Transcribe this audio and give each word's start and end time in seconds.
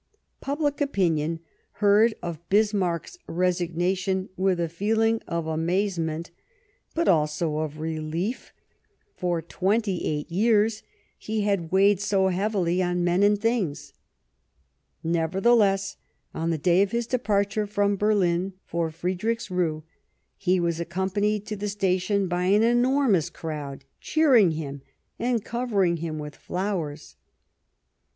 Public 0.39 0.81
opinion 0.81 1.41
heard 1.73 2.15
of 2.23 2.39
Bismarck's 2.49 3.19
resignation 3.27 4.29
with 4.35 4.59
a 4.59 4.63
feehng 4.67 5.21
of 5.27 5.45
amazement, 5.45 6.31
but 6.95 7.07
also 7.07 7.59
of 7.59 7.79
relief; 7.79 8.51
for 9.15 9.43
twenty 9.43 10.03
eight 10.07 10.27
years 10.31 10.81
he 11.19 11.41
had 11.41 11.71
weighed 11.71 11.99
so 12.01 12.29
heavily 12.29 12.81
on 12.81 13.03
men 13.03 13.21
and 13.21 13.39
things! 13.39 13.93
Nevertheless, 15.03 15.97
on 16.33 16.49
the 16.49 16.57
day 16.57 16.81
of 16.81 16.89
his 16.89 17.05
departure 17.05 17.67
from 17.67 17.95
Berlin 17.95 18.53
for 18.65 18.89
Friedrichsruh 18.89 19.83
he 20.35 20.59
was 20.59 20.79
accompanied 20.79 21.45
to 21.45 21.55
the 21.55 21.69
station 21.69 22.27
by 22.27 22.45
an 22.45 22.63
enormous 22.63 23.29
crowd, 23.29 23.85
cheering 23.99 24.53
him 24.53 24.81
and 25.19 25.45
covering 25.45 25.97
him 25.97 26.17
with 26.17 26.35
flowers. 26.35 27.17